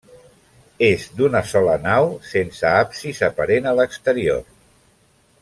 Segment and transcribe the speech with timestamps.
[0.85, 4.43] És d'una sola nau, sense absis aparent a l'exterior.